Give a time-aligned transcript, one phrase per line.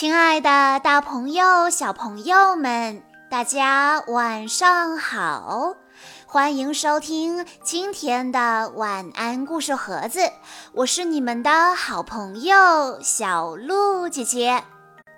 [0.00, 5.74] 亲爱的，大朋友、小朋友们，大家晚上好！
[6.24, 10.20] 欢迎收听今天的晚安故事盒子，
[10.72, 14.64] 我是你们的好朋友小鹿姐姐。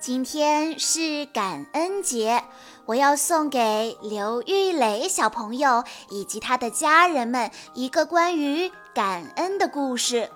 [0.00, 2.42] 今天是感恩节，
[2.87, 10.28] 我要送给刘玉磊小朋友以及他的家人们一个关于感恩的故事。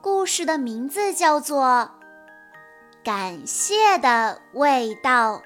[0.00, 1.90] 故事的名字叫做。
[3.02, 5.40] 感谢的味道，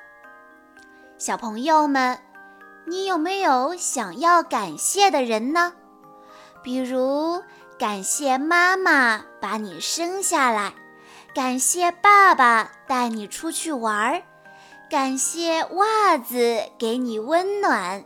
[1.18, 2.18] 小朋友们，
[2.84, 5.72] 你有没有想要感谢的人呢？
[6.64, 7.44] 比如，
[7.78, 10.72] 感谢妈妈把你生下来，
[11.32, 14.22] 感谢爸爸带你出去玩儿，
[14.90, 18.04] 感谢袜子给你温暖，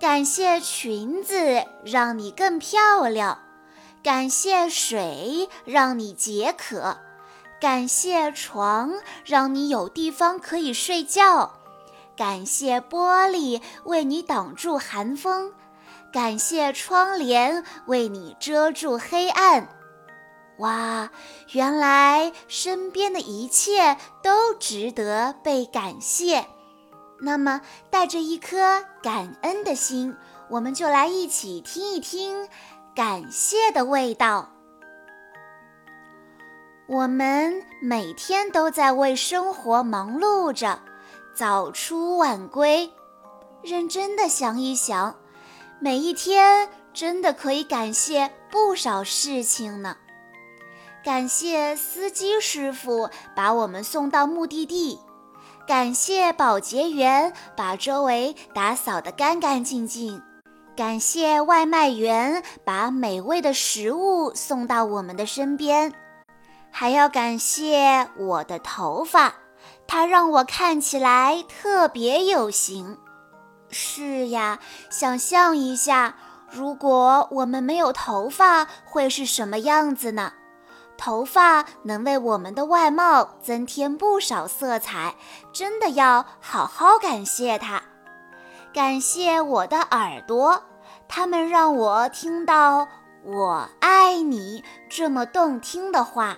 [0.00, 3.42] 感谢裙子让你更漂亮，
[4.02, 6.96] 感谢水让你解渴。
[7.58, 8.92] 感谢床，
[9.24, 11.50] 让你有地方可以睡觉；
[12.16, 15.52] 感谢玻璃，为你挡住寒风；
[16.12, 19.68] 感谢窗帘，为你遮住黑暗。
[20.58, 21.10] 哇，
[21.52, 26.46] 原来身边的一切都值得被感谢。
[27.20, 30.14] 那么，带着一颗感恩的心，
[30.50, 32.48] 我们就来一起听一听
[32.94, 34.50] 感谢的味道。
[36.88, 40.78] 我们每天都在为生活忙碌着，
[41.34, 42.88] 早出晚归。
[43.60, 45.16] 认真的想一想，
[45.80, 49.96] 每一天真的可以感谢不少事情呢。
[51.04, 55.00] 感谢司机师傅把我们送到目的地，
[55.66, 60.22] 感谢保洁员把周围打扫得干干净净，
[60.76, 65.92] 感谢外卖员把美味的食物送到我们的身边。
[66.78, 69.32] 还要感谢我的头发，
[69.86, 72.98] 它让我看起来特别有型。
[73.70, 74.58] 是呀，
[74.90, 76.16] 想象一下，
[76.50, 80.34] 如果我们没有头发，会是什么样子呢？
[80.98, 85.14] 头发能为我们的外貌增添不少色彩，
[85.54, 87.80] 真的要好好感谢它。
[88.74, 90.62] 感谢我的耳朵，
[91.08, 92.86] 它们让我听到
[93.24, 96.36] “我爱你”这么动听的话。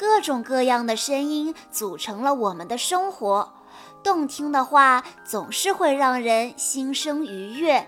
[0.00, 3.52] 各种各样的声音组成了我们的生活，
[4.02, 7.86] 动听的话总是会让人心生愉悦。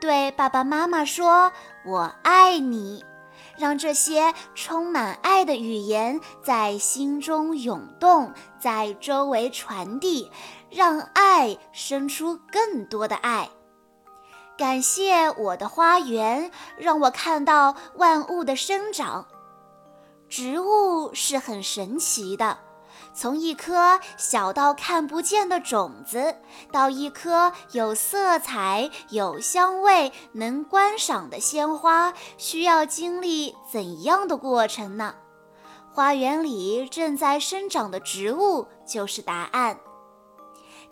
[0.00, 1.50] 对爸爸妈妈说
[1.84, 3.04] “我爱你”，
[3.58, 10.30] 让这些充满爱的语言在心中涌动，在周围传递，
[10.70, 13.48] 让爱生出更多的爱。
[14.56, 19.26] 感谢我的花园，让我看到万物的生长。
[20.36, 22.58] 植物是很神奇的，
[23.14, 26.36] 从一颗小到看不见的种子，
[26.70, 35.14] 到一颗有色彩、有香味、能观赏的鲜花，需要经历怎样的过程呢？
[35.90, 39.78] 花园里正在生长的植物就是答案。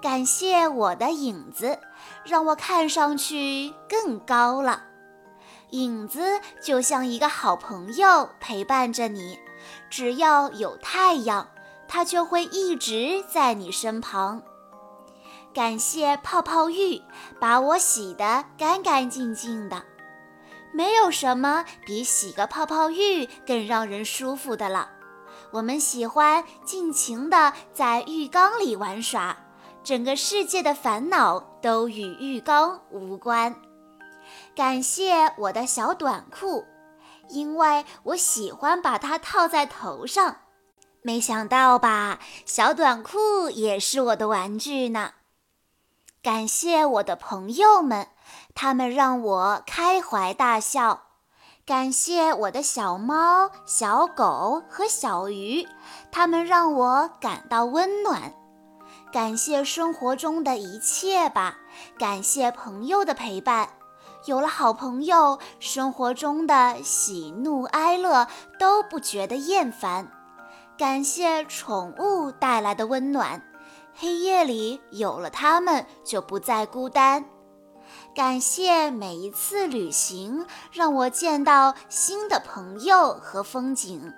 [0.00, 1.78] 感谢我的影子，
[2.24, 4.84] 让我看上去更高了。
[5.74, 9.40] 影子就像一个好朋友陪伴着你，
[9.90, 11.48] 只要有太阳，
[11.88, 14.40] 它就会一直在你身旁。
[15.52, 17.02] 感谢泡泡浴，
[17.40, 19.82] 把我洗得干干净净的。
[20.72, 24.90] 没有什么比洗个泡泡浴更让人舒服的了。
[25.50, 29.36] 我们喜欢尽情地在浴缸里玩耍，
[29.82, 33.54] 整个世界的烦恼都与浴缸无关。
[34.54, 36.64] 感谢我的小短裤，
[37.28, 40.36] 因为我喜欢把它套在头上。
[41.02, 45.12] 没想到吧，小短裤也是我的玩具呢。
[46.22, 48.08] 感谢我的朋友们，
[48.54, 51.02] 他们让我开怀大笑。
[51.66, 55.66] 感谢我的小猫、小狗和小鱼，
[56.10, 58.34] 他们让我感到温暖。
[59.12, 61.58] 感谢生活中的一切吧，
[61.98, 63.68] 感谢朋友的陪伴。
[64.26, 68.26] 有了好朋友，生活中的喜怒哀乐
[68.58, 70.10] 都不觉得厌烦。
[70.78, 73.42] 感谢宠物带来的温暖，
[73.94, 77.24] 黑夜里有了它们就不再孤单。
[78.14, 84.12] 感谢每一次旅行，让我见到新的朋友和风景。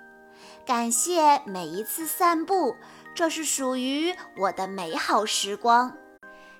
[0.65, 2.75] 感谢每一次散步，
[3.13, 5.93] 这是属于我的美好时光。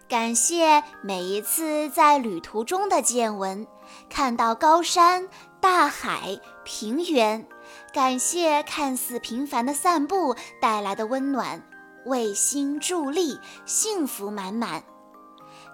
[0.09, 3.68] 感谢每一次在旅途中的见闻，
[4.09, 5.27] 看到高山、
[5.59, 7.45] 大海、平原。
[7.94, 11.62] 感谢看似平凡的散步带来的温暖，
[12.06, 14.81] 为心助力，幸福满满。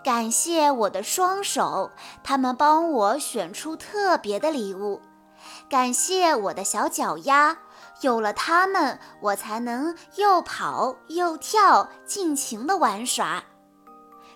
[0.04, 1.92] 感谢我的双手，
[2.24, 5.00] 他们帮我选出特别的礼物。
[5.70, 7.56] 感谢我的小脚丫，
[8.02, 13.44] 有了它们，我才能又跑又跳，尽情的玩耍。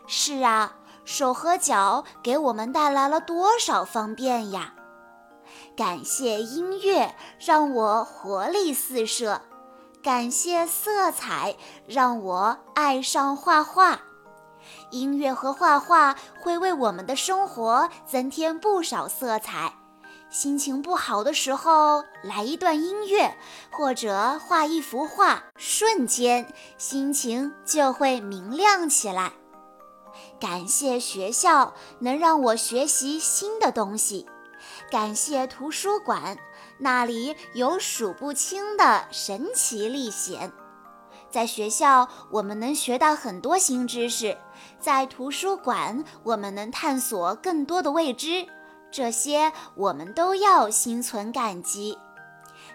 [0.08, 0.74] 是啊，
[1.04, 4.74] 手和脚给我们带来了多少方便呀！
[5.76, 9.42] 感谢音乐，让我活力四射；
[10.02, 11.56] 感谢色彩，
[11.86, 14.00] 让我爱上画画。
[14.92, 19.74] 音乐和画画会为我们的生活增添不少色彩。
[20.30, 23.38] 心情不好的时候，来一段音乐，
[23.72, 26.46] 或者画一幅画，瞬间
[26.78, 29.32] 心情就会明亮起来。
[30.40, 34.28] 感谢学校能让我学习新的东西。
[34.92, 36.38] 感谢图书馆，
[36.78, 40.52] 那里有数不清的神奇历险。
[41.30, 44.38] 在学校，我们能学到很多新知识；
[44.80, 48.48] 在图书馆，我们能探索更多的未知。
[48.90, 51.98] 这些我们都要心存感激。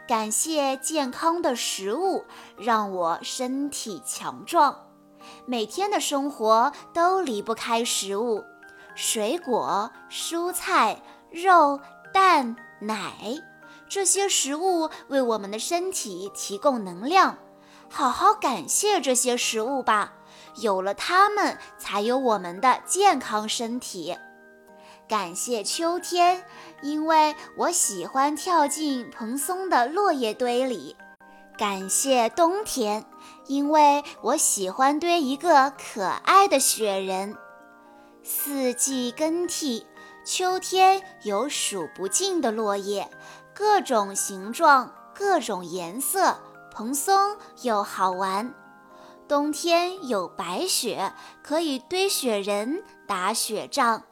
[0.06, 2.24] 感谢健康的食物，
[2.58, 4.76] 让我身体强壮。
[5.46, 8.44] 每天的生活都离不开食物，
[8.94, 11.00] 水果、蔬菜、
[11.30, 11.80] 肉。
[12.14, 13.14] 蛋奶
[13.88, 17.38] 这些食物为我们的身体提供能量，
[17.88, 20.12] 好好感谢这些食物吧。
[20.56, 24.14] 有了它们，才有我们的健康身体。
[25.08, 26.44] 感谢秋天，
[26.82, 30.94] 因为我喜欢跳进蓬松的落叶堆里。
[31.56, 33.06] 感谢冬天，
[33.46, 37.36] 因为我喜欢堆一个可爱的雪人。
[38.22, 39.86] 四季更替。
[40.24, 43.10] 秋天有数不尽的落叶，
[43.52, 46.38] 各种形状、各种颜色，
[46.70, 48.54] 蓬松又好玩。
[49.26, 51.12] 冬天有白雪，
[51.42, 54.04] 可以堆雪人、打雪仗。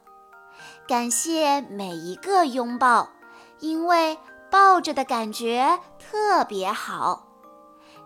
[0.85, 3.07] 感谢每一个拥抱，
[3.59, 4.17] 因为
[4.49, 7.30] 抱着的感觉特别好。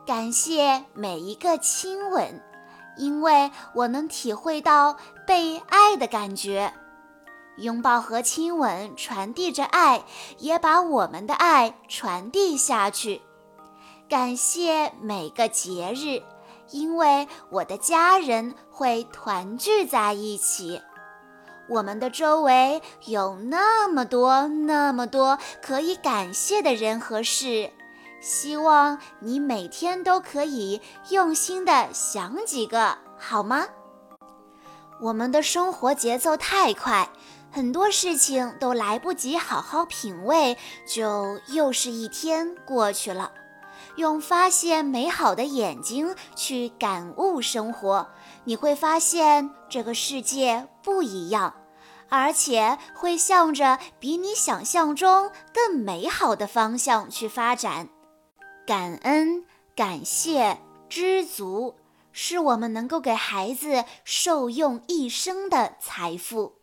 [0.05, 2.39] 感谢每一个亲吻，
[2.95, 6.71] 因为我能体会到被爱的感觉。
[7.57, 10.03] 拥抱和亲吻传递着爱，
[10.37, 13.21] 也把我们的爱传递下去。
[14.07, 16.21] 感谢每个节日，
[16.69, 20.79] 因为我的家人会团聚在一起。
[21.67, 27.71] 我们的周围有那么多、那么多可以感谢的人和事，
[28.25, 33.67] 希望你每天都可以用心的想几个，好吗？
[34.99, 37.07] 我们的生活节奏太快。
[37.51, 40.57] 很多事情都来不及好好品味，
[40.87, 43.31] 就又是一天过去了。
[43.95, 48.07] 用发现美好的眼睛去感悟生活，
[48.45, 51.53] 你会发现这个世界不一样，
[52.09, 57.87] 而且会向着比你想象中更美好的方向去发展。
[58.65, 59.45] 感恩、
[59.75, 60.57] 感谢、
[60.89, 61.75] 知足，
[62.11, 66.55] 是我们能够给孩子受用一生的财富。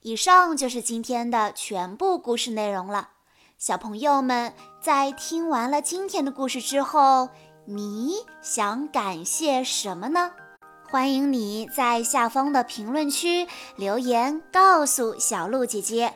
[0.00, 3.10] 以上就是今天的全部故事内容了。
[3.58, 7.28] 小朋友们在听完了今天的故事之后，
[7.66, 10.32] 你想感谢什么呢？
[10.90, 13.46] 欢迎你在下方的评论区
[13.76, 16.12] 留言告诉小鹿姐姐。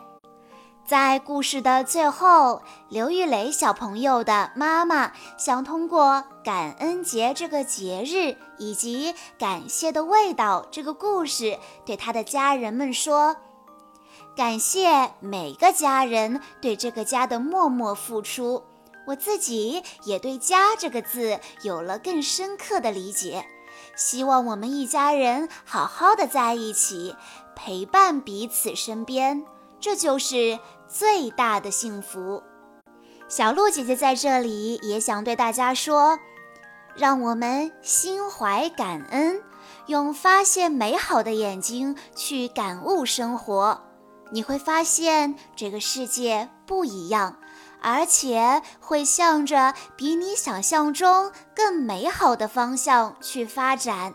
[0.86, 13.34] 在故事的最后，刘玉磊小朋友的妈妈想通过感恩节这个节日以及感谢的味道这个故事，对他的家人们说。
[14.36, 18.62] 感谢每个家人对这个家的默默付出，
[19.08, 23.44] 我自己也对“家”这个字有了更深刻的理解。
[23.96, 27.16] 希望我们一家人好好的在一起，
[27.56, 29.44] 陪伴彼此身边，
[29.80, 32.42] 这就是最大的幸福。
[33.28, 36.18] 小鹿姐姐在这里也想对大家说，
[36.94, 39.42] 让我们心怀感恩，
[39.86, 43.82] 用发现美好的眼睛去感悟生活。
[44.30, 47.36] 你会发现这个世界不一样，
[47.80, 54.14] 而且会向着比你想象中更美好的方向去发展。